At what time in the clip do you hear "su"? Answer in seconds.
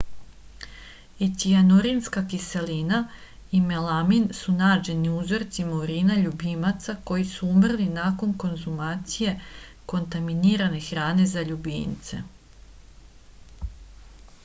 4.37-4.53, 7.33-7.49